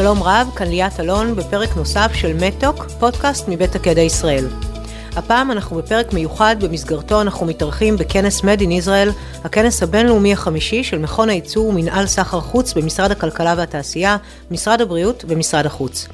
שלום 0.00 0.22
רב, 0.22 0.48
כאן 0.56 0.66
ליאת 0.66 1.00
אלון 1.00 1.36
בפרק 1.36 1.76
נוסף 1.76 2.10
של 2.14 2.36
מתוק, 2.40 2.86
פודקאסט 3.00 3.48
מבית 3.48 3.74
הקדע 3.74 4.00
ישראל. 4.00 4.44
הפעם 5.16 5.50
אנחנו 5.50 5.76
בפרק 5.76 6.12
מיוחד, 6.12 6.56
במסגרתו 6.60 7.20
אנחנו 7.20 7.46
מתארחים 7.46 7.96
בכנס 7.96 8.40
Made 8.40 8.60
in 8.60 8.84
Israel, 8.84 9.12
הכנס 9.44 9.82
הבינלאומי 9.82 10.32
החמישי 10.32 10.84
של 10.84 10.98
מכון 10.98 11.28
הייצור 11.28 11.66
ומנהל 11.66 12.06
סחר 12.06 12.40
חוץ 12.40 12.72
במשרד 12.72 13.10
הכלכלה 13.10 13.54
והתעשייה, 13.56 14.16
משרד 14.50 14.80
הבריאות 14.80 15.24
ומשרד 15.28 15.66
החוץ. 15.66 16.08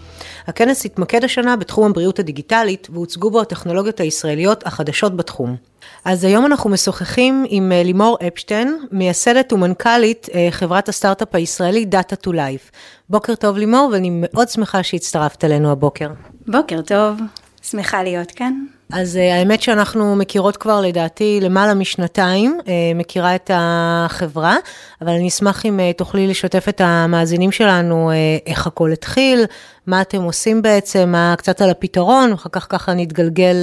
הכנס 0.47 0.85
התמקד 0.85 1.25
השנה 1.25 1.57
בתחום 1.57 1.91
הבריאות 1.91 2.19
הדיגיטלית, 2.19 2.89
והוצגו 2.91 3.31
בו 3.31 3.41
הטכנולוגיות 3.41 4.01
הישראליות 4.01 4.67
החדשות 4.67 5.17
בתחום. 5.17 5.57
אז 6.05 6.25
היום 6.25 6.47
אנחנו 6.47 6.71
משוחחים 6.71 7.45
עם 7.49 7.73
אה, 7.73 7.83
לימור 7.83 8.19
אפשטיין, 8.27 8.79
מייסדת 8.93 9.53
ומנכ"לית 9.53 10.29
אה, 10.35 10.49
חברת 10.51 10.89
הסטארט-אפ 10.89 11.35
הישראלי 11.35 11.87
Data 11.93 12.27
to 12.27 12.31
Life. 12.31 12.71
בוקר 13.11 13.35
טוב 13.35 13.57
לימור, 13.57 13.91
ואני 13.93 14.11
מאוד 14.13 14.49
שמחה 14.49 14.83
שהצטרפת 14.83 15.45
אלינו 15.45 15.73
הבוקר. 15.73 16.09
בוקר 16.47 16.83
טוב, 16.83 17.19
שמחה 17.63 18.03
להיות 18.03 18.31
כאן. 18.31 18.76
אז 18.93 19.17
uh, 19.17 19.35
האמת 19.35 19.63
שאנחנו 19.63 20.17
מכירות 20.17 20.57
כבר 20.57 20.81
לדעתי 20.81 21.39
למעלה 21.43 21.75
משנתיים, 21.75 22.59
uh, 22.61 22.69
מכירה 22.95 23.35
את 23.35 23.51
החברה, 23.55 24.57
אבל 25.01 25.13
אני 25.13 25.29
אשמח 25.29 25.67
אם 25.67 25.81
uh, 25.81 25.99
תוכלי 25.99 26.27
לשתף 26.27 26.69
את 26.69 26.81
המאזינים 26.85 27.53
שלנו 27.53 28.11
איך 28.47 28.67
הכל 28.67 28.93
התחיל, 28.93 29.45
מה 29.87 30.01
אתם 30.01 30.23
עושים 30.23 30.63
בעצם, 30.63 31.09
מה 31.09 31.35
קצת 31.39 31.61
על 31.61 31.71
הפתרון, 31.71 32.33
אחר 32.33 32.51
כך 32.53 32.67
ככה 32.71 32.95
נתגלגל 32.95 33.57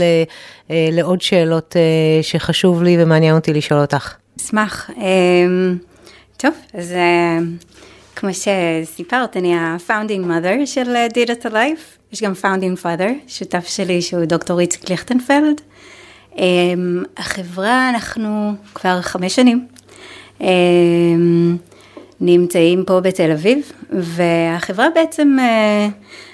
לעוד 0.69 1.21
שאלות 1.21 1.75
שחשוב 2.21 2.83
לי 2.83 3.03
ומעניין 3.03 3.35
אותי 3.35 3.53
לשאול 3.53 3.79
אותך. 3.79 4.13
אשמח. 4.39 4.89
Um, 4.89 5.01
טוב, 6.37 6.53
אז 6.73 6.93
כמו 8.23 8.31
שסיפרת, 8.33 9.37
אני 9.37 9.55
ה-founding 9.55 10.25
mother 10.27 10.65
של 10.65 10.95
Data 11.13 11.45
to 11.45 11.49
Life. 11.49 12.13
יש 12.13 12.23
גם 12.23 12.33
founding 12.33 12.77
father, 12.77 13.09
שותף 13.27 13.67
שלי 13.67 14.01
שהוא 14.01 14.25
דוקטור 14.25 14.59
איציק 14.59 14.89
ליכטנפלד. 14.89 15.61
אמ, 16.37 17.03
החברה, 17.17 17.89
אנחנו 17.89 18.53
כבר 18.73 19.01
חמש 19.01 19.35
שנים 19.35 19.67
אמ, 20.41 21.57
נמצאים 22.21 22.83
פה 22.85 22.99
בתל 22.99 23.31
אביב, 23.31 23.71
והחברה 23.89 24.87
בעצם 24.95 25.37
אה, 25.39 25.87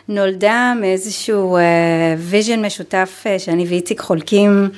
נולדה 0.07 0.73
מאיזשהו 0.81 1.57
vision 2.17 2.59
אה, 2.59 2.65
משותף 2.65 3.23
אה, 3.25 3.39
שאני 3.39 3.65
ואיציק 3.67 4.01
חולקים 4.01 4.69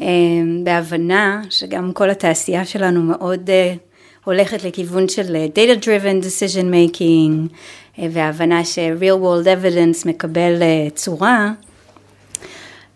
אמ, 0.00 0.60
בהבנה 0.64 1.42
שגם 1.50 1.92
כל 1.92 2.10
התעשייה 2.10 2.64
שלנו 2.64 3.02
מאוד 3.02 3.50
הולכת 4.24 4.64
לכיוון 4.64 5.08
של 5.08 5.36
data 5.54 5.84
driven 5.84 6.24
decision 6.24 6.66
making, 6.74 7.54
וההבנה 7.98 8.64
ש-real 8.64 9.22
world 9.22 9.46
evidence 9.46 10.08
מקבל 10.08 10.62
אה, 10.62 10.90
צורה, 10.94 11.52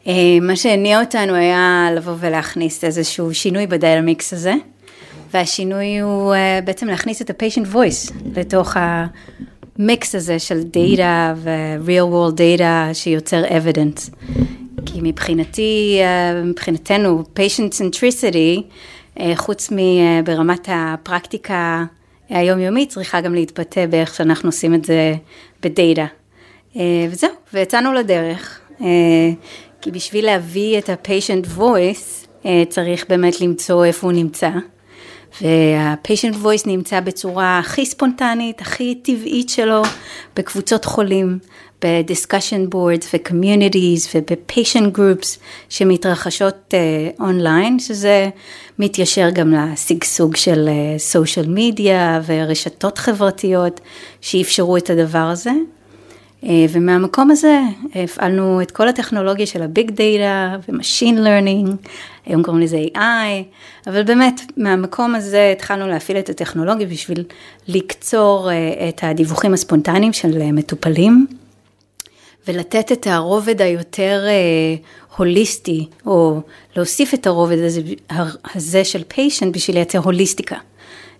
אה, 0.06 0.12
מה 0.42 0.56
שהניע 0.56 1.00
אותנו 1.00 1.34
היה 1.34 1.88
לבוא 1.96 2.14
ולהכניס 2.20 2.84
איזשהו 2.84 3.34
שינוי 3.34 3.66
בדיילמיקס 3.66 4.32
הזה, 4.32 4.54
והשינוי 5.34 5.98
הוא 5.98 6.34
אה, 6.34 6.60
בעצם 6.64 6.86
להכניס 6.86 7.22
את 7.22 7.30
ה-patient 7.30 7.74
voice 7.74 8.12
לתוך 8.36 8.76
המיקס 8.76 10.14
הזה 10.14 10.38
של 10.38 10.60
data 10.72 11.34
ו-real 11.36 12.12
world 12.12 12.36
data 12.36 12.94
שיוצר 12.94 13.44
evidence. 13.44 14.10
כי 14.86 14.98
מבחינתי, 15.02 16.00
מבחינתנו, 16.44 17.22
patient 17.36 17.74
centricity, 17.74 18.62
חוץ 19.36 19.68
מברמת 19.72 20.68
הפרקטיקה 20.72 21.84
היומיומי 22.28 22.86
צריכה 22.86 23.20
גם 23.20 23.34
להתבטא 23.34 23.86
באיך 23.86 24.14
שאנחנו 24.14 24.48
עושים 24.48 24.74
את 24.74 24.84
זה 24.84 25.14
בדאטה. 25.62 26.06
אה, 26.76 27.06
וזהו, 27.10 27.30
ויצאנו 27.54 27.92
לדרך, 27.92 28.60
אה, 28.80 28.86
כי 29.80 29.90
בשביל 29.90 30.24
להביא 30.24 30.78
את 30.78 30.88
ה-patient 30.88 31.58
voice, 31.58 32.26
אה, 32.46 32.62
צריך 32.68 33.06
באמת 33.08 33.40
למצוא 33.40 33.84
איפה 33.84 34.06
הוא 34.06 34.12
נמצא. 34.12 34.50
וה-patient 35.42 36.34
voice 36.44 36.66
נמצא 36.66 37.00
בצורה 37.00 37.58
הכי 37.58 37.86
ספונטנית, 37.86 38.60
הכי 38.60 38.94
טבעית 38.94 39.48
שלו, 39.48 39.82
בקבוצות 40.36 40.84
חולים, 40.84 41.38
ב-discussion 41.84 42.74
boards 42.74 43.06
ו-communities 43.14 44.08
וב-patient 44.14 44.96
groups 44.96 45.38
שמתרחשות 45.68 46.74
אונליין, 47.20 47.76
אה, 47.80 47.82
שזה 47.82 48.28
מתיישר 48.78 49.30
גם 49.30 49.54
לשגשוג 49.54 50.36
של 50.36 50.68
אה, 51.08 51.48
מדיה 51.48 52.20
ורשתות 52.26 52.98
חברתיות 52.98 53.80
שאפשרו 54.20 54.76
את 54.76 54.90
הדבר 54.90 55.18
הזה. 55.18 55.50
אה, 56.42 56.46
ומהמקום 56.70 57.30
הזה 57.30 57.60
הפעלנו 57.94 58.62
את 58.62 58.70
כל 58.70 58.88
הטכנולוגיה 58.88 59.46
של 59.46 59.62
ה-big 59.62 59.90
data 59.90 60.56
ו-machine 60.68 61.24
learning, 61.24 61.74
היום 62.26 62.42
קוראים 62.42 62.62
לזה 62.62 62.78
AI, 62.94 62.98
אבל 63.86 64.02
באמת 64.02 64.40
מהמקום 64.56 65.14
הזה 65.14 65.52
התחלנו 65.52 65.88
להפעיל 65.88 66.18
את 66.18 66.28
הטכנולוגיה 66.28 66.86
בשביל 66.86 67.24
לקצור 67.68 68.50
uh, 68.50 68.88
את 68.88 69.00
הדיווחים 69.02 69.54
הספונטניים 69.54 70.12
של 70.12 70.52
מטופלים. 70.52 71.26
ולתת 72.48 72.92
את 72.92 73.06
הרובד 73.06 73.62
היותר 73.62 74.24
אה, 74.26 74.76
הוליסטי, 75.16 75.86
או 76.06 76.40
להוסיף 76.76 77.14
את 77.14 77.26
הרובד 77.26 77.58
הזה, 77.58 77.80
הזה 78.54 78.84
של 78.84 79.02
פיישנט 79.08 79.56
בשביל 79.56 79.76
לייצר 79.76 79.98
הוליסטיקה. 79.98 80.56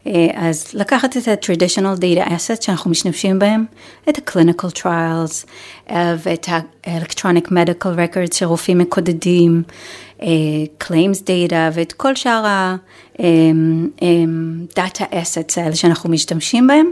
אה, 0.09 0.27
אז 0.35 0.71
לקחת 0.75 1.17
את 1.17 1.29
ה-traditional 1.29 2.01
data 2.01 2.29
assets 2.29 2.63
שאנחנו 2.63 2.91
משתמשים 2.91 3.39
בהם, 3.39 3.65
את 4.09 4.19
ה-clinical 4.19 4.79
trials 4.83 5.47
אה, 5.91 6.17
ואת 6.23 6.49
ה-electronic 6.49 7.47
medical 7.47 7.97
records 7.97 8.35
שרופאים 8.35 8.79
מקודדים, 8.79 9.63
אה, 10.23 10.27
claims 10.85 11.21
data 11.23 11.55
ואת 11.73 11.93
כל 11.93 12.15
שאר 12.15 12.47
ה-data 12.47 13.23
assets 15.13 15.61
האלה 15.61 15.77
שאנחנו 15.77 16.11
משתמשים 16.11 16.67
בהם, 16.67 16.91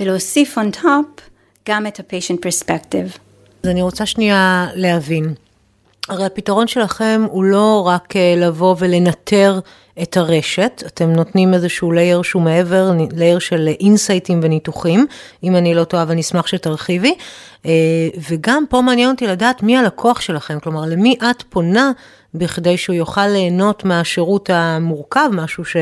ולהוסיף 0.00 0.58
on 0.58 0.76
top 0.76 1.20
גם 1.68 1.86
את 1.86 2.00
ה-patient 2.00 2.38
perspective. 2.46 3.18
אז 3.62 3.70
אני 3.70 3.82
רוצה 3.82 4.06
שנייה 4.06 4.68
להבין. 4.74 5.34
הרי 6.08 6.24
הפתרון 6.24 6.66
שלכם 6.66 7.26
הוא 7.30 7.44
לא 7.44 7.86
רק 7.86 8.16
אה, 8.16 8.34
לבוא 8.36 8.76
ולנטר 8.78 9.60
את 10.02 10.16
הרשת, 10.16 10.82
אתם 10.86 11.12
נותנים 11.12 11.54
איזשהו 11.54 11.92
לייר 11.92 12.22
שהוא 12.22 12.42
מעבר, 12.42 12.92
לייר 13.12 13.38
של 13.38 13.68
אינסייטים 13.80 14.40
וניתוחים, 14.42 15.06
אם 15.44 15.56
אני 15.56 15.74
לא 15.74 15.84
טועה 15.84 16.04
ואני 16.08 16.20
אשמח 16.20 16.46
שתרחיבי, 16.46 17.14
אה, 17.66 17.70
וגם 18.28 18.64
פה 18.68 18.80
מעניין 18.80 19.10
אותי 19.10 19.26
לדעת 19.26 19.62
מי 19.62 19.76
הלקוח 19.76 20.20
שלכם, 20.20 20.60
כלומר 20.60 20.84
למי 20.86 21.16
את 21.30 21.42
פונה 21.42 21.92
בכדי 22.34 22.76
שהוא 22.76 22.96
יוכל 22.96 23.26
ליהנות 23.26 23.84
מהשירות 23.84 24.50
המורכב, 24.52 25.28
משהו 25.32 25.64
ש, 25.64 25.76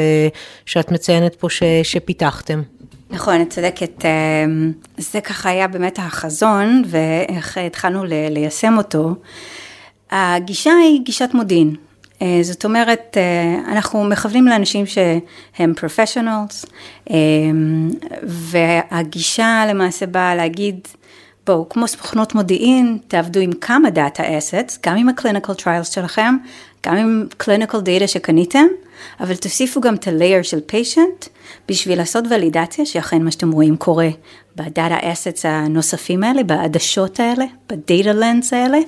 שאת 0.66 0.92
מציינת 0.92 1.34
פה 1.34 1.48
ש, 1.50 1.62
שפיתחתם. 1.82 2.62
נכון, 3.10 3.42
את 3.42 3.50
צודקת. 3.50 4.04
זה 4.98 5.20
ככה 5.20 5.50
היה 5.50 5.68
באמת 5.68 5.98
החזון, 5.98 6.82
ואיך 6.86 7.58
התחלנו 7.58 8.04
ליישם 8.04 8.74
אותו. 8.78 9.14
הגישה 10.10 10.72
היא 10.76 11.00
גישת 11.04 11.30
מודיעין. 11.34 11.76
אה, 12.22 12.38
זאת 12.42 12.64
אומרת, 12.64 13.16
אה, 13.16 13.72
אנחנו 13.72 14.04
מכוונים 14.04 14.46
לאנשים 14.46 14.84
שהם 14.86 15.74
professionals, 15.74 16.66
אמ, 17.10 17.90
והגישה 18.22 19.64
למעשה 19.68 20.06
באה 20.06 20.34
להגיד, 20.34 20.80
בואו, 21.46 21.68
כמו 21.68 21.88
סוכנות 21.88 22.34
מודיעין, 22.34 22.98
תעבדו 23.08 23.40
עם 23.40 23.52
כמה 23.52 23.90
data 23.90 24.38
assets, 24.38 24.78
גם 24.86 24.96
עם 24.96 25.08
ה-clinical 25.08 25.60
trials 25.60 25.92
שלכם, 25.92 26.36
גם 26.86 26.96
עם 26.96 27.26
clinical 27.42 27.76
data 27.76 28.06
שקניתם, 28.06 28.66
אבל 29.20 29.36
תוסיפו 29.36 29.80
גם 29.80 29.94
את 29.94 30.08
ה-layer 30.08 30.42
של 30.42 30.60
patient, 30.72 31.28
בשביל 31.68 31.98
לעשות 31.98 32.24
ולידציה 32.30 32.86
שאכן 32.86 33.22
מה 33.22 33.30
שאתם 33.30 33.50
רואים 33.50 33.76
קורה 33.76 34.08
בדאטה 34.56 34.96
אסטס 35.02 35.46
הנוספים 35.46 36.24
האלה, 36.24 36.42
בעדשות 36.42 37.20
האלה, 37.20 37.44
בדאטה 37.68 38.12
לנס 38.12 38.52
האלה, 38.52 38.78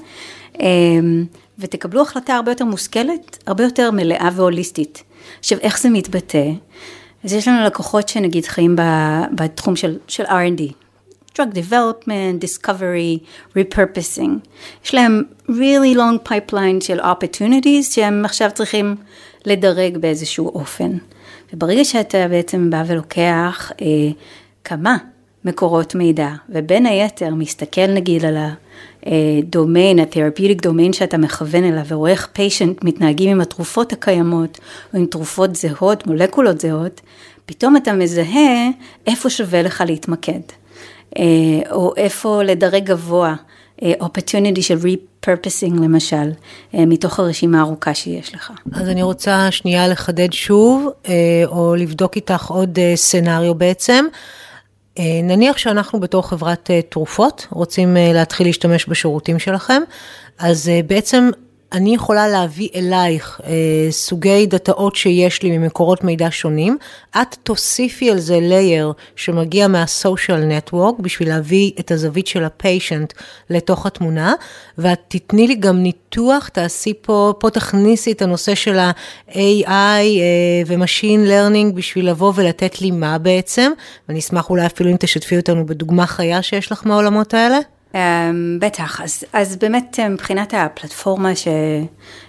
ותקבלו 1.59 2.03
החלטה 2.03 2.35
הרבה 2.35 2.51
יותר 2.51 2.65
מושכלת, 2.65 3.39
הרבה 3.47 3.65
יותר 3.65 3.91
מלאה 3.91 4.29
והוליסטית. 4.35 5.03
עכשיו, 5.39 5.59
איך 5.59 5.81
זה 5.81 5.91
מתבטא? 5.91 6.51
אז 7.25 7.33
יש 7.33 7.49
לנו 7.49 7.65
לקוחות 7.65 8.09
שנגיד 8.09 8.45
חיים 8.45 8.77
בתחום 9.35 9.77
של, 9.77 9.99
של 10.09 10.25
R&D, 10.25 10.73
drug 11.35 11.55
development, 11.55 12.45
discovery, 12.45 13.25
repurposing. 13.59 14.31
יש 14.85 14.95
להם 14.95 15.23
really 15.49 15.97
long 15.97 16.29
pipeline 16.29 16.85
של 16.85 17.01
opportunities 17.01 17.83
שהם 17.91 18.25
עכשיו 18.25 18.51
צריכים 18.55 18.97
לדרג 19.47 19.99
באיזשהו 19.99 20.49
אופן. 20.49 20.99
וברגע 21.53 21.85
שאתה 21.85 22.29
בעצם 22.29 22.71
בא 22.71 22.83
ולוקח 22.87 23.73
אה, 23.83 23.87
כמה 24.65 24.97
מקורות 25.45 25.95
מידע, 25.95 26.29
ובין 26.49 26.87
היתר 26.87 27.35
מסתכל 27.35 27.87
נגיד 27.87 28.25
על 28.25 28.37
הדומיין, 29.07 29.99
ה-therapeutic 29.99 30.67
domain 30.67 30.93
שאתה 30.93 31.19
מכוון 31.19 31.65
אליו, 31.65 31.85
ורואה 31.89 32.11
איך 32.11 32.29
פיישנט 32.33 32.85
מתנהגים 32.85 33.31
עם 33.31 33.41
התרופות 33.41 33.93
הקיימות, 33.93 34.59
או 34.95 34.99
עם 34.99 35.07
תרופות 35.07 35.57
זהות, 35.57 36.07
מולקולות 36.07 36.61
זהות, 36.61 37.01
פתאום 37.47 37.77
אתה 37.77 37.93
מזהה 37.93 38.69
איפה 39.07 39.31
שווה 39.31 39.63
לך 39.63 39.85
להתמקד. 39.87 40.41
או 41.71 41.93
איפה 41.97 42.43
לדרג 42.43 42.85
גבוה, 42.85 43.35
opportunity 43.83 44.63
של 44.63 44.79
repurposing 44.79 45.75
למשל, 45.83 46.31
מתוך 46.75 47.21
הרשימה 47.21 47.59
הארוכה 47.59 47.95
שיש 47.95 48.35
לך. 48.35 48.53
אז 48.73 48.89
אני 48.89 49.03
רוצה 49.03 49.51
שנייה 49.51 49.89
לחדד 49.89 50.33
שוב, 50.33 50.89
או 51.47 51.75
לבדוק 51.75 52.17
איתך 52.17 52.47
עוד 52.51 52.79
סצנריו 52.95 53.55
בעצם. 53.55 54.05
נניח 55.23 55.59
שאנחנו 55.59 56.01
בתור 56.01 56.29
חברת 56.29 56.71
תרופות 56.89 57.47
רוצים 57.51 57.97
להתחיל 58.01 58.47
להשתמש 58.47 58.89
בשירותים 58.89 59.39
שלכם, 59.39 59.83
אז 60.39 60.71
בעצם 60.87 61.31
אני 61.73 61.95
יכולה 61.95 62.29
להביא 62.29 62.69
אלייך 62.75 63.41
אה, 63.45 63.53
סוגי 63.91 64.47
דאטאות 64.47 64.97
שיש 64.97 65.43
לי 65.43 65.59
ממקורות 65.59 66.05
מידע 66.05 66.29
שונים, 66.31 66.79
את 67.23 67.37
תוסיפי 67.43 68.11
על 68.11 68.19
זה 68.19 68.39
לייר 68.41 68.93
שמגיע 69.17 69.69
מה-social 69.69 70.71
network 70.71 71.03
בשביל 71.03 71.29
להביא 71.29 71.73
את 71.81 71.91
הזווית 71.91 72.27
של 72.27 72.45
הפיישנט 72.45 73.13
לתוך 73.51 73.87
התמונה, 73.87 74.35
ואת 74.79 75.01
תתני 75.09 75.47
לי 75.47 75.55
גם 75.55 75.83
ניתוח, 75.83 76.49
תעשי 76.49 76.93
פה, 77.01 77.35
פה 77.39 77.51
תכניסי 77.51 78.13
את 78.13 78.23
הנושא 78.23 78.55
של 78.55 78.79
ה-AI 78.79 79.69
אה, 79.69 80.63
ו-Machine 80.67 81.29
Learning 81.29 81.75
בשביל 81.75 82.11
לבוא 82.11 82.33
ולתת 82.37 82.81
לי 82.81 82.91
מה 82.91 83.19
בעצם, 83.19 83.73
ואני 84.09 84.19
אשמח 84.19 84.51
אולי 84.51 84.67
אפילו 84.67 84.91
אם 84.91 84.97
תשתפי 84.97 85.37
אותנו 85.37 85.67
בדוגמה 85.67 86.07
חיה 86.07 86.43
שיש 86.43 86.73
לך 86.73 86.87
מהעולמות 86.87 87.35
האלה. 87.35 87.59
Um, 87.93 87.97
בטח, 88.59 89.01
אז, 89.01 89.25
אז 89.33 89.57
באמת 89.57 89.97
אה, 89.99 90.09
מבחינת 90.09 90.55
הפלטפורמה 90.57 91.37
ש, 91.37 91.49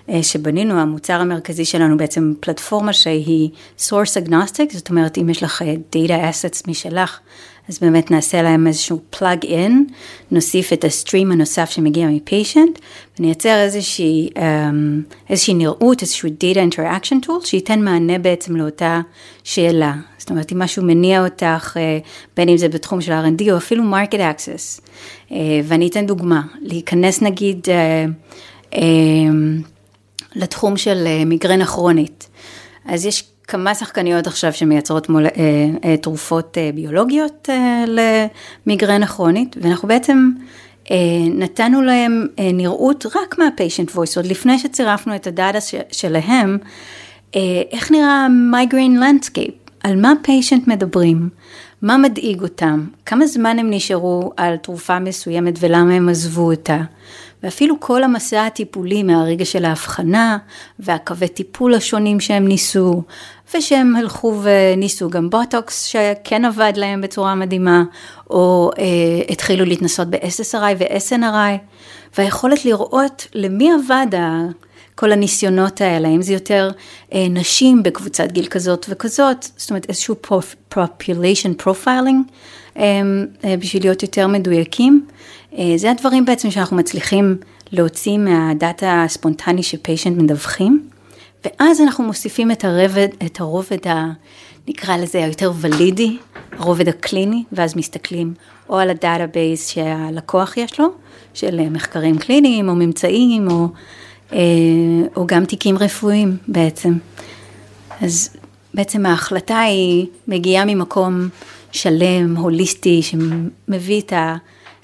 אה, 0.10 0.24
שבנינו, 0.24 0.80
המוצר 0.80 1.14
המרכזי 1.14 1.66
שלנו 1.66 1.98
בעצם 1.98 2.34
פלטפורמה 2.40 2.94
שהיא 2.94 3.50
source 3.80 4.26
agnostic, 4.26 4.74
זאת 4.74 4.90
אומרת 4.90 5.18
אם 5.18 5.30
יש 5.30 5.44
לך 5.44 5.62
אה, 5.62 5.74
data 5.96 6.10
assets 6.10 6.62
משלך, 6.68 7.20
אז 7.70 7.80
באמת 7.80 8.12
נעשה 8.12 8.42
להם 8.42 8.68
איזשהו 8.68 9.02
plug 9.16 9.44
in, 9.44 9.72
נוסיף 10.32 10.74
את 10.74 10.84
הסטרים 10.84 11.32
הנוסף 11.32 11.70
שמגיע 11.70 12.08
מפיישנט, 12.08 12.80
ונייצר 13.20 13.56
איזושהי, 13.58 14.30
um, 14.36 14.40
איזושהי 15.30 15.54
נראות, 15.54 16.02
איזשהו 16.02 16.30
data 16.30 16.76
interaction 16.76 17.28
tool, 17.28 17.46
שייתן 17.46 17.82
מענה 17.82 18.20
בעצם 18.20 18.56
לאותה 18.56 19.02
שאלה. 19.44 19.94
זאת 20.18 20.30
אומרת, 20.30 20.52
אם 20.52 20.60
משהו 20.60 20.84
מניע 20.84 21.24
אותך, 21.26 21.78
אה, 21.78 22.00
בין 22.38 22.50
אם 22.50 22.58
זה 22.58 22.70
בתחום 22.70 23.02
של 23.02 23.12
R&D 23.12 23.52
או 23.52 23.58
אפילו 23.58 23.84
market 23.84 24.18
access. 24.18 24.82
אה, 25.32 25.38
ואני 25.64 25.88
אתן 25.88 26.06
דוגמה, 26.06 26.42
להיכנס 26.62 27.22
נגיד 27.22 27.68
אה, 27.70 28.06
לתחום 30.36 30.78
של 30.78 31.08
מיגרנה 31.26 31.66
כרונית. 31.66 32.28
אז 32.86 33.06
יש 33.06 33.24
כמה 33.48 33.76
שחקניות 33.76 34.28
עכשיו 34.28 34.54
שמייצרות 34.54 35.10
מול, 35.10 35.26
תרופות 36.02 36.58
ביולוגיות 36.76 37.50
למיגרנה 38.68 39.08
כרונית, 39.08 39.56
ואנחנו 39.62 39.88
בעצם 39.88 40.30
נתנו 41.32 41.82
להם 41.82 42.28
נראות 42.54 43.06
רק 43.06 43.40
מה-patient 43.40 43.92
voice, 43.92 44.18
עוד 44.18 44.26
לפני 44.26 44.60
שצירפנו 44.60 45.16
את 45.16 45.28
הדאטה 45.28 45.58
שלהם, 45.92 46.58
איך 47.72 47.92
נראה 47.92 48.28
migraine 48.30 49.00
landscape. 49.00 49.54
על 49.84 50.02
מה 50.02 50.14
patient 50.22 50.68
מדברים, 50.68 51.30
מה 51.82 51.98
מדאיג 51.98 52.42
אותם, 52.42 52.86
כמה 53.06 53.28
זמן 53.28 53.60
הם 53.60 53.70
נשארו 53.70 54.32
על 54.38 54.58
תרופה 54.58 55.00
מסוימת 55.00 55.54
ולמה 55.60 55.94
הם 55.94 56.10
עזבו 56.10 56.52
אותה. 56.52 56.82
ואפילו 57.44 57.80
כל 57.80 58.04
המסע 58.04 58.46
הטיפולי 58.46 59.04
מהרגע 59.04 59.46
של 59.46 59.66
ההבחנה 59.66 60.38
והקווי 60.80 61.28
טיפול 61.28 61.74
השונים 61.74 62.20
שהם 62.20 62.48
ניסו, 62.48 63.04
ושהם 63.56 63.96
הלכו 63.96 64.42
וניסו 64.44 65.10
גם 65.10 65.30
בוטוקס 65.30 65.86
שכן 65.86 66.46
עבד 66.46 66.74
להם 66.76 67.02
בצורה 67.02 67.36
מדהימה, 67.36 67.84
או 68.30 68.72
אה, 68.78 68.84
התחילו 69.30 69.66
להתנסות 69.66 70.08
ב-SSRI 70.10 70.76
ו-SNRI, 70.80 71.58
והיכולת 72.18 72.66
לראות 72.66 73.28
למי 73.34 73.70
עבד 73.72 74.08
כל 74.98 75.12
הניסיונות 75.12 75.82
האלה, 75.82 76.08
אם 76.08 76.22
זה 76.22 76.34
יותר 76.34 76.70
אה, 77.14 77.28
נשים 77.30 77.84
בקבוצת 77.84 78.32
גיל 78.32 78.48
כזאת 78.48 78.86
וכזאת, 78.90 79.48
זאת 79.58 79.70
אומרת 79.70 79.86
איזשהו 79.90 80.16
population 80.74 81.64
profiling, 81.64 82.32
אה, 82.78 83.02
אה, 83.44 83.58
בשביל 83.58 83.84
להיות 83.84 84.04
יותר 84.04 84.28
מדויקים. 84.28 85.06
אה, 85.58 85.74
זה 85.76 85.92
הדברים 85.92 86.26
בעצם 86.26 86.52
שאנחנו 86.52 86.78
מצליחים 86.78 87.38
להוציא 87.72 88.18
מהדאטה 88.18 89.04
הספונטני 89.04 89.64
ש-patient 89.64 90.18
מדווחים, 90.18 90.90
ואז 91.46 91.82
אנחנו 91.82 92.04
מוסיפים 92.04 92.52
את 92.52 92.66
הרובד, 92.66 93.08
את 93.26 93.40
הרובד 93.40 93.88
ה... 93.88 94.12
נקרא 94.68 94.98
לזה 94.98 95.24
היותר 95.24 95.52
valid-י, 95.60 96.18
הרובד 96.52 96.88
הקליני, 96.88 97.44
ואז 97.52 97.76
מסתכלים 97.76 98.34
או 98.70 98.78
על 98.78 98.90
ה-database 98.90 99.70
שהלקוח 99.70 100.58
יש 100.58 100.80
לו, 100.80 100.88
של 101.34 101.70
מחקרים 101.70 102.18
קליניים 102.18 102.70
או 102.70 102.76
ממצאים 102.76 103.52
או 103.52 103.68
אה, 104.34 104.40
או 105.16 105.28
גם 105.28 105.46
תיקים 105.46 105.78
רפואיים 105.78 106.38
בעצם. 106.48 106.94
אז 108.02 108.30
בעצם 108.74 109.06
ההחלטה 109.06 109.60
היא 109.60 110.08
מגיעה 110.28 110.66
ממקום 110.66 111.30
שלם, 111.72 112.38
הוליסטי, 112.38 113.02
שמביא 113.02 114.02
את, 114.02 114.14
ה, 114.14 114.36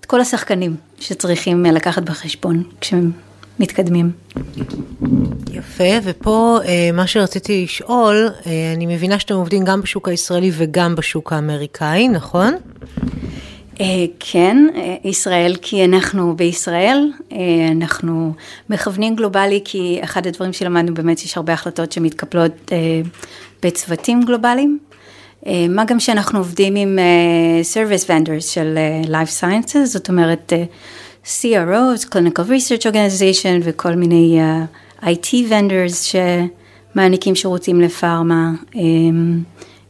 את 0.03 0.07
כל 0.07 0.21
השחקנים 0.21 0.75
שצריכים 0.99 1.65
לקחת 1.65 2.03
בחשבון 2.03 2.63
כשהם 2.81 3.11
מתקדמים. 3.59 4.11
יפה, 5.51 5.83
ופה 6.03 6.59
אה, 6.65 6.89
מה 6.93 7.07
שרציתי 7.07 7.63
לשאול, 7.63 8.29
אה, 8.45 8.73
אני 8.75 8.85
מבינה 8.85 9.19
שאתם 9.19 9.33
עובדים 9.33 9.63
גם 9.63 9.81
בשוק 9.81 10.09
הישראלי 10.09 10.51
וגם 10.53 10.95
בשוק 10.95 11.33
האמריקאי, 11.33 12.07
נכון? 12.07 12.53
אה, 13.81 13.85
כן, 14.19 14.57
אה, 14.75 14.95
ישראל 15.03 15.55
כי 15.61 15.85
אנחנו 15.85 16.35
בישראל, 16.35 17.11
אה, 17.31 17.37
אנחנו 17.71 18.33
מכוונים 18.69 19.15
גלובלי 19.15 19.61
כי 19.65 19.99
אחד 20.03 20.27
הדברים 20.27 20.53
שלמדנו 20.53 20.93
באמת 20.93 21.23
יש 21.23 21.37
הרבה 21.37 21.53
החלטות 21.53 21.91
שמתקפלות 21.91 22.71
בצוותים 23.63 24.21
גלובליים. 24.23 24.79
מה 25.69 25.85
גם 25.85 25.99
שאנחנו 25.99 26.39
עובדים 26.39 26.75
עם 26.75 26.99
service 27.73 28.07
vendors 28.07 28.41
של 28.41 28.77
life 29.03 29.41
sciences, 29.41 29.85
זאת 29.85 30.09
אומרת 30.09 30.53
CROs, 31.25 32.05
clinical 32.05 32.49
research 32.49 32.83
organization 32.91 33.61
וכל 33.63 33.95
מיני 33.95 34.39
IT 35.01 35.33
vendors 35.49 36.15
שמעניקים 36.93 37.35
שירותים 37.35 37.81
לפארמה, 37.81 38.51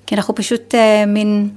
כי 0.06 0.16
אנחנו 0.16 0.36
פשוט 0.36 0.76
מין 1.08 1.50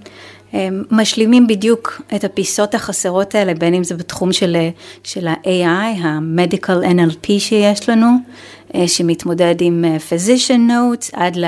משלימים 0.90 1.47
בדיוק 1.47 2.02
את 2.16 2.25
הפיסות 2.25 2.75
החסרות 2.75 3.35
האלה, 3.35 3.54
בין 3.54 3.75
אם 3.75 3.85
זה 3.85 3.94
בתחום 3.94 4.32
של, 4.32 4.56
של 5.04 5.26
ה-AI, 5.26 6.04
ה-Medical 6.04 6.85
NLP 6.85 7.26
שיש 7.38 7.88
לנו, 7.88 8.09
אה, 8.75 8.88
שמתמודד 8.88 9.54
עם 9.61 9.85
אה, 9.85 9.97
physician 10.11 10.70
notes 10.70 11.11
עד 11.12 11.37
ל... 11.37 11.44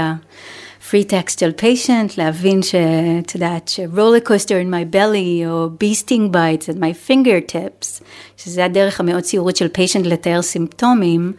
free 0.90 1.10
textual 1.10 1.62
patient, 1.62 2.14
להבין 2.18 2.62
שאת 2.62 3.34
יודעת, 3.34 3.68
ש-roller 3.68 4.28
coaster 4.28 4.64
in 4.64 4.70
my 4.70 4.94
belly, 4.94 5.46
או 5.46 5.66
bee 5.66 6.04
sting 6.04 6.34
bites 6.34 6.68
at 6.68 6.78
my 6.78 7.10
fingertips, 7.10 8.02
שזה 8.36 8.64
הדרך 8.64 9.00
המאוד 9.00 9.22
ציורית 9.22 9.56
של 9.56 9.68
patient 9.76 10.08
לתאר 10.08 10.42
סימפטומים, 10.42 11.32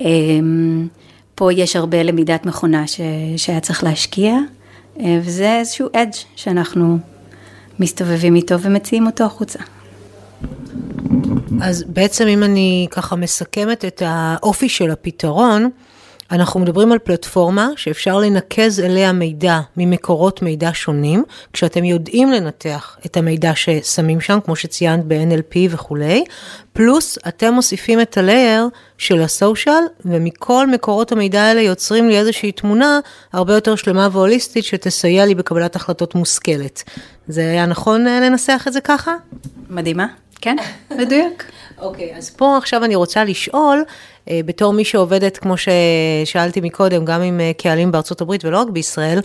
אמ, 0.00 0.88
פה 1.34 1.52
יש 1.52 1.76
הרבה 1.76 2.02
למידת 2.02 2.46
מכונה 2.46 2.86
ש... 2.86 3.00
שהיה 3.36 3.60
צריך 3.60 3.84
להשקיע. 3.84 4.36
אה, 5.00 5.20
וזה 5.22 5.58
איזשהו 5.58 5.88
אדג' 5.92 6.12
שאנחנו 6.36 6.98
מסתובבים 7.78 8.34
איתו 8.34 8.60
ומציעים 8.60 9.06
אותו 9.06 9.24
החוצה. 9.24 9.58
אז 11.62 11.84
בעצם 11.88 12.26
אם 12.26 12.42
אני 12.42 12.86
ככה 12.90 13.16
מסכמת 13.16 13.84
את 13.84 14.02
האופי 14.06 14.68
של 14.68 14.90
הפתרון, 14.90 15.70
אנחנו 16.30 16.60
מדברים 16.60 16.92
על 16.92 16.98
פלטפורמה 16.98 17.68
שאפשר 17.76 18.18
לנקז 18.18 18.80
אליה 18.80 19.12
מידע 19.12 19.60
ממקורות 19.76 20.42
מידע 20.42 20.70
שונים, 20.72 21.24
כשאתם 21.52 21.84
יודעים 21.84 22.30
לנתח 22.30 22.96
את 23.06 23.16
המידע 23.16 23.52
ששמים 23.54 24.20
שם, 24.20 24.38
כמו 24.44 24.56
שציינת 24.56 25.04
ב-NLP 25.04 25.56
וכולי, 25.70 26.24
פלוס 26.72 27.18
אתם 27.28 27.54
מוסיפים 27.54 28.00
את 28.00 28.18
הלייר 28.18 28.68
של 28.98 29.22
הסושיאל, 29.22 29.84
ומכל 30.04 30.66
מקורות 30.66 31.12
המידע 31.12 31.42
האלה 31.42 31.60
יוצרים 31.60 32.08
לי 32.08 32.18
איזושהי 32.18 32.52
תמונה 32.52 33.00
הרבה 33.32 33.54
יותר 33.54 33.74
שלמה 33.76 34.08
והוליסטית 34.12 34.64
שתסייע 34.64 35.26
לי 35.26 35.34
בקבלת 35.34 35.76
החלטות 35.76 36.14
מושכלת. 36.14 36.82
זה 37.28 37.40
היה 37.40 37.66
נכון 37.66 38.06
אה, 38.06 38.20
לנסח 38.20 38.64
את 38.66 38.72
זה 38.72 38.80
ככה? 38.80 39.14
מדהימה, 39.70 40.06
כן, 40.40 40.56
מדויק. 40.90 41.44
אוקיי, 41.78 42.14
okay, 42.14 42.16
אז 42.16 42.30
פה 42.30 42.56
עכשיו 42.56 42.84
אני 42.84 42.94
רוצה 42.94 43.24
לשאול, 43.24 43.84
אה, 44.30 44.40
בתור 44.44 44.72
מי 44.72 44.84
שעובדת, 44.84 45.38
כמו 45.38 45.54
ששאלתי 45.56 46.60
מקודם, 46.60 47.04
גם 47.04 47.22
עם 47.22 47.40
אה, 47.40 47.52
קהלים 47.58 47.92
בארצות 47.92 48.20
הברית 48.20 48.44
ולא 48.44 48.58
רק 48.58 48.68
בישראל, 48.68 49.20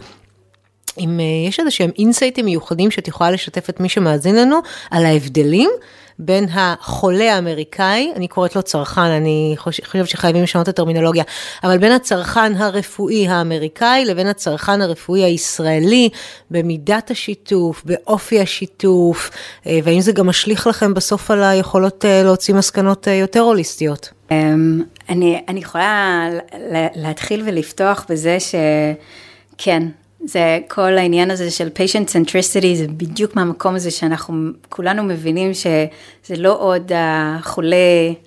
אם 0.99 1.19
יש 1.47 1.59
איזה 1.59 1.71
שהם 1.71 1.91
אינסייטים 1.97 2.45
מיוחדים 2.45 2.91
שאת 2.91 3.07
יכולה 3.07 3.31
לשתף 3.31 3.69
את 3.69 3.79
מי 3.79 3.89
שמאזין 3.89 4.35
לנו 4.35 4.59
על 4.91 5.05
ההבדלים 5.05 5.69
בין 6.19 6.45
החולה 6.51 7.35
האמריקאי, 7.35 8.11
אני 8.15 8.27
קוראת 8.27 8.55
לו 8.55 8.63
צרכן, 8.63 9.01
אני 9.01 9.55
חושבת 9.57 10.07
שחייבים 10.07 10.43
לשנות 10.43 10.63
את 10.63 10.67
הטרמינולוגיה, 10.69 11.23
אבל 11.63 11.77
בין 11.77 11.91
הצרכן 11.91 12.55
הרפואי 12.55 13.27
האמריקאי 13.27 14.05
לבין 14.05 14.27
הצרכן 14.27 14.81
הרפואי 14.81 15.23
הישראלי, 15.23 16.09
במידת 16.51 17.11
השיתוף, 17.11 17.83
באופי 17.85 18.41
השיתוף, 18.41 19.31
אה, 19.67 19.79
והאם 19.83 20.01
זה 20.01 20.11
גם 20.11 20.27
משליך 20.27 20.67
לכם 20.67 20.93
בסוף 20.93 21.31
על 21.31 21.43
היכולות 21.43 22.05
אה, 22.05 22.23
להוציא 22.23 22.53
מסקנות 22.53 23.07
אה, 23.07 23.13
יותר 23.13 23.39
הוליסטיות? 23.39 24.09
אמ, 24.31 24.83
אני, 25.09 25.41
אני 25.47 25.59
יכולה 25.59 26.29
להתחיל 26.95 27.43
ולפתוח 27.45 28.05
בזה 28.09 28.37
שכן, 28.39 29.83
זה 30.25 30.59
כל 30.67 30.97
העניין 30.97 31.31
הזה 31.31 31.51
של 31.51 31.67
patient 31.67 32.07
centricity, 32.09 32.75
זה 32.75 32.87
בדיוק 32.87 33.35
מהמקום 33.35 33.75
הזה 33.75 33.91
שאנחנו 33.91 34.49
כולנו 34.69 35.03
מבינים 35.03 35.53
שזה 35.53 36.35
לא 36.37 36.59
עוד 36.59 36.91
החולה 36.95 37.75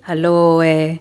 הלא 0.05 0.61
אה, 0.63 0.93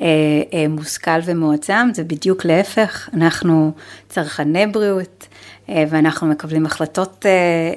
אה, 0.00 0.06
אה, 0.52 0.68
מושכל 0.68 1.18
ומועצם, 1.24 1.88
זה 1.94 2.04
בדיוק 2.04 2.44
להפך, 2.44 3.08
אנחנו 3.14 3.72
צרכני 4.08 4.66
בריאות 4.66 5.26
אה, 5.68 5.84
ואנחנו 5.90 6.26
מקבלים 6.26 6.66
החלטות 6.66 7.26
אה, 7.26 7.30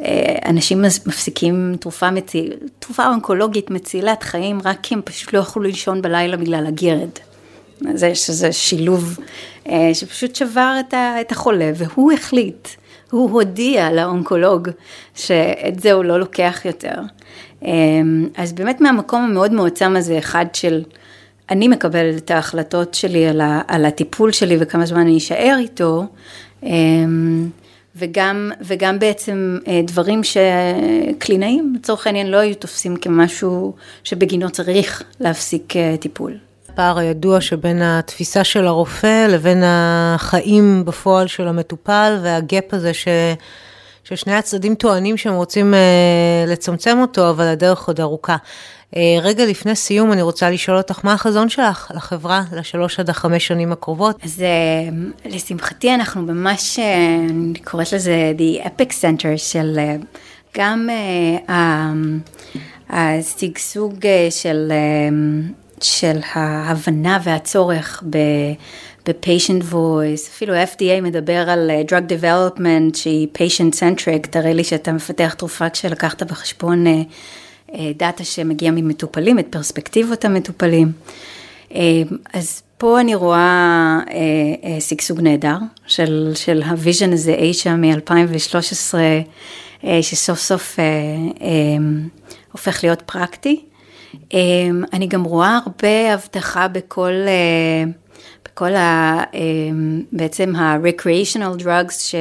אה, 0.01 0.35
אנשים 0.45 0.81
מפסיקים 0.81 1.75
תרופה, 1.79 2.11
מציל, 2.11 2.53
תרופה 2.79 3.07
אונקולוגית 3.07 3.71
מצילת 3.71 4.23
חיים, 4.23 4.59
רק 4.65 4.77
כי 4.83 4.93
הם 4.93 5.01
פשוט 5.05 5.33
לא 5.33 5.39
יכלו 5.39 5.63
לישון 5.63 6.01
בלילה 6.01 6.37
בגלל 6.37 6.65
הגרד. 6.67 7.09
זה 7.93 8.15
שזה 8.15 8.51
שילוב 8.51 9.19
אה, 9.69 9.89
שפשוט 9.93 10.35
שבר 10.35 10.77
את 10.93 11.31
החולה, 11.31 11.71
והוא 11.75 12.11
החליט. 12.11 12.67
הוא 13.11 13.31
הודיע 13.31 13.91
לאונקולוג 13.91 14.69
שאת 15.15 15.79
זה 15.79 15.93
הוא 15.93 16.03
לא 16.03 16.19
לוקח 16.19 16.61
יותר. 16.65 16.95
אמ, 17.65 18.27
אז 18.37 18.53
באמת 18.53 18.81
מהמקום 18.81 19.21
המאוד 19.21 19.53
מועצם 19.53 19.95
הזה, 19.95 20.17
אחד 20.17 20.45
של 20.53 20.83
אני 21.49 21.67
מקבלת 21.67 22.17
את 22.17 22.31
ההחלטות 22.31 22.93
שלי 22.93 23.27
על, 23.27 23.41
ה, 23.41 23.61
על 23.67 23.85
הטיפול 23.85 24.31
שלי 24.31 24.57
וכמה 24.59 24.85
זמן 24.85 24.99
אני 24.99 25.17
אשאר 25.17 25.55
איתו, 25.59 26.05
אמ, 26.63 27.49
וגם, 27.95 28.51
וגם 28.61 28.99
בעצם 28.99 29.57
אה, 29.67 29.81
דברים 29.87 30.21
שקלינאים 30.23 31.73
לצורך 31.75 32.07
העניין 32.07 32.27
לא 32.27 32.37
היו 32.37 32.55
תופסים 32.55 32.97
כמשהו 32.97 33.73
שבגינו 34.03 34.49
צריך 34.51 35.03
להפסיק 35.19 35.75
אה, 35.75 35.95
טיפול. 35.99 36.37
הפער 36.69 36.97
הידוע 36.97 37.41
שבין 37.41 37.81
התפיסה 37.81 38.43
של 38.43 38.67
הרופא 38.67 39.27
לבין 39.29 39.63
החיים 39.65 40.85
בפועל 40.85 41.27
של 41.27 41.47
המטופל, 41.47 42.19
והגאפ 42.23 42.73
הזה 42.73 42.93
ש... 42.93 43.07
ששני 44.05 44.33
הצדדים 44.33 44.75
טוענים 44.75 45.17
שהם 45.17 45.33
רוצים 45.33 45.73
uh, 45.73 46.49
לצמצם 46.49 46.97
אותו, 47.01 47.29
אבל 47.29 47.45
הדרך 47.45 47.87
עוד 47.87 48.01
ארוכה. 48.01 48.35
Uh, 48.91 48.97
רגע 49.21 49.45
לפני 49.45 49.75
סיום, 49.75 50.11
אני 50.11 50.21
רוצה 50.21 50.49
לשאול 50.49 50.77
אותך, 50.77 50.99
מה 51.03 51.13
החזון 51.13 51.49
שלך 51.49 51.91
לחברה 51.95 52.43
לשלוש 52.51 52.99
עד 52.99 53.09
החמש 53.09 53.47
שנים 53.47 53.71
הקרובות? 53.71 54.19
אז 54.23 54.43
uh, 54.43 55.29
לשמחתי 55.29 55.93
אנחנו 55.93 56.21
ממש, 56.21 56.79
uh, 56.79 56.81
אני 57.29 57.59
קוראת 57.59 57.93
לזה 57.93 58.33
The 58.37 58.65
Epic 58.65 58.91
Center 58.91 59.37
של 59.37 59.79
uh, 60.01 60.05
גם 60.57 60.89
uh, 61.47 61.51
השגשוג 62.89 63.93
uh, 63.93 64.31
של... 64.31 64.71
Uh, 64.71 65.65
של 65.81 66.19
ההבנה 66.33 67.19
והצורך 67.23 68.03
ב-patient 69.07 69.73
voice, 69.73 70.29
אפילו 70.29 70.53
ה-FDA 70.53 71.01
מדבר 71.01 71.49
על 71.49 71.71
אה, 71.71 71.81
drug 71.89 72.11
development 72.11 72.97
שהיא 72.97 73.27
patient 73.37 73.75
centric, 73.75 74.27
תראה 74.29 74.53
לי 74.53 74.63
שאתה 74.63 74.91
מפתח 74.91 75.33
תרופה 75.37 75.69
כשלקחת 75.69 76.23
בחשבון 76.23 76.87
אה, 76.87 77.01
אה, 77.73 77.91
דאטה 77.97 78.23
שמגיע 78.23 78.71
ממטופלים, 78.71 79.39
את 79.39 79.47
פרספקטיבות 79.49 80.25
המטופלים. 80.25 80.91
אז 82.33 82.61
פה 82.77 82.99
אני 82.99 83.15
רואה 83.15 83.99
שגשוג 84.79 85.21
נהדר 85.21 85.57
של, 85.87 86.31
של 86.35 86.61
ה-vision 86.63 87.13
הזה 87.13 87.33
אי 87.33 87.53
שם 87.53 87.81
מ-2013, 87.81 88.95
שסוף 90.01 90.39
סוף 90.39 90.79
הופך 92.51 92.83
להיות 92.83 93.01
פרקטי. 93.01 93.61
אני 94.93 95.07
גם 95.07 95.23
רואה 95.23 95.59
הרבה 95.65 96.13
הבטחה 96.13 96.67
בכל, 96.67 97.11
אה, 98.55 98.67
בכל 98.67 98.75
ה... 98.75 99.23
אמ, 99.33 100.01
בעצם 100.11 100.55
ה-recreational 100.55 101.61
drugs 101.61 102.13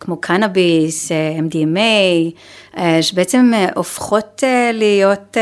כמו 0.00 0.16
קנאביס, 0.16 1.12
אה, 1.12 1.38
MDMA, 1.38 2.32
אה, 2.78 3.02
שבעצם 3.02 3.52
הופכות 3.74 4.42
להיות 4.72 5.36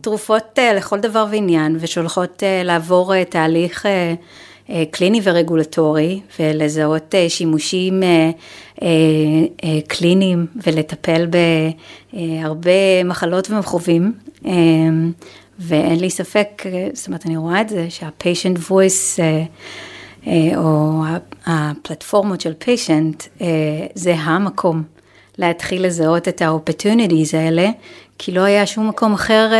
תרופות 0.00 0.58
לכל 0.76 1.00
דבר 1.00 1.26
ועניין 1.30 1.76
ושולחות 1.80 2.42
לעבור 2.64 3.24
תהליך 3.24 3.86
קליני 4.90 5.20
ורגולטורי 5.22 6.20
ולזהות 6.40 7.14
שימושים 7.28 8.02
קליניים 9.88 10.46
ולטפל 10.66 11.26
בהרבה 12.12 13.04
מחלות 13.04 13.50
ומכאובים 13.50 14.12
אמ, 14.44 15.12
ואין 15.58 16.00
לי 16.00 16.10
ספק, 16.10 16.62
זאת 16.92 17.06
אומרת, 17.06 17.26
אני 17.26 17.36
רואה 17.36 17.60
את 17.60 17.68
זה, 17.68 17.86
שה-patient 17.90 18.70
voice, 18.70 19.20
אה, 19.20 19.44
אה, 20.26 20.56
או 20.56 21.02
הפלטפורמות 21.46 22.40
של 22.40 22.52
patient, 22.62 23.26
אה, 23.40 23.46
זה 23.94 24.14
המקום 24.14 24.82
להתחיל 25.38 25.86
לזהות 25.86 26.28
את 26.28 26.42
ה-opportunities 26.42 27.36
האלה, 27.36 27.70
כי 28.18 28.32
לא 28.32 28.40
היה 28.40 28.66
שום 28.66 28.88
מקום 28.88 29.14
אחר 29.14 29.50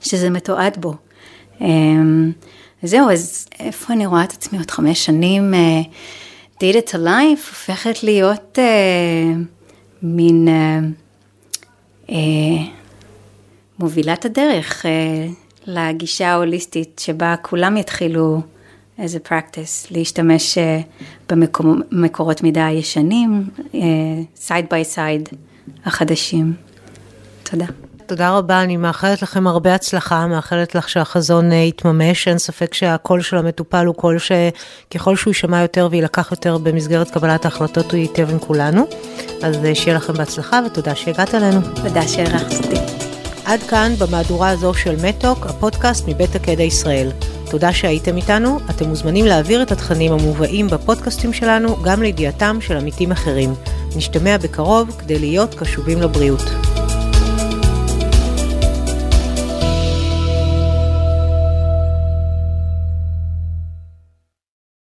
שזה 0.00 0.30
מתועד 0.30 0.76
בו. 0.80 0.94
זהו, 2.82 3.10
אז 3.10 3.48
איפה 3.60 3.92
אני 3.92 4.06
רואה 4.06 4.24
את 4.24 4.32
עצמי 4.32 4.58
עוד 4.58 4.70
חמש 4.70 5.04
שנים? 5.04 5.54
Data 6.56 6.90
to 6.90 6.94
Life 6.94 7.48
הופכת 7.50 8.02
להיות 8.02 8.58
מין... 10.02 10.48
מובילת 13.80 14.24
הדרך 14.24 14.86
אה, 14.86 15.26
לגישה 15.66 16.28
ההוליסטית 16.28 17.00
שבה 17.04 17.34
כולם 17.42 17.76
יתחילו 17.76 18.40
איזה 18.98 19.18
practice 19.28 19.86
להשתמש 19.90 20.58
אה, 20.58 20.80
במקורות 21.90 22.42
מידע 22.42 22.66
הישנים, 22.66 23.48
side 24.36 24.66
by 24.70 24.84
side 24.84 25.28
החדשים. 25.84 26.52
תודה. 27.42 27.66
תודה 28.10 28.30
רבה, 28.38 28.62
אני 28.62 28.76
מאחלת 28.76 29.22
לכם 29.22 29.46
הרבה 29.46 29.74
הצלחה, 29.74 30.26
מאחלת 30.26 30.74
לך 30.74 30.88
שהחזון 30.88 31.52
אה, 31.52 31.56
יתממש, 31.56 32.28
אין 32.28 32.38
ספק 32.38 32.74
שהקול 32.74 33.22
של 33.22 33.36
המטופל 33.36 33.86
הוא 33.86 33.94
קול 33.94 34.16
שככל 34.18 35.16
שהוא 35.16 35.30
יישמע 35.30 35.60
יותר 35.60 35.88
ויילקח 35.90 36.30
יותר 36.30 36.58
במסגרת 36.58 37.10
קבלת 37.10 37.44
ההחלטות 37.44 37.92
הוא 37.92 38.00
ייטב 38.00 38.30
עם 38.30 38.38
כולנו. 38.38 38.86
אז 39.42 39.56
שיהיה 39.74 39.96
לכם 39.96 40.12
בהצלחה 40.12 40.60
ותודה 40.66 40.94
שהגעת 40.94 41.34
אלינו. 41.34 41.60
תודה 41.74 42.02
אותי. 42.56 42.89
עד 43.50 43.62
כאן 43.62 43.92
במהדורה 43.98 44.48
הזו 44.48 44.74
של 44.74 44.96
מתוק, 45.06 45.46
הפודקאסט 45.46 46.08
מבית 46.08 46.34
הקדע 46.34 46.62
ישראל. 46.62 47.10
תודה 47.50 47.72
שהייתם 47.72 48.16
איתנו, 48.16 48.58
אתם 48.70 48.88
מוזמנים 48.88 49.26
להעביר 49.26 49.62
את 49.62 49.72
התכנים 49.72 50.12
המובאים 50.12 50.66
בפודקאסטים 50.68 51.32
שלנו 51.32 51.82
גם 51.82 52.02
לידיעתם 52.02 52.58
של 52.60 52.76
עמיתים 52.76 53.12
אחרים. 53.12 53.54
נשתמע 53.96 54.36
בקרוב 54.36 54.96
כדי 54.98 55.18
להיות 55.18 55.54
קשובים 55.54 56.00
לבריאות. 56.00 56.69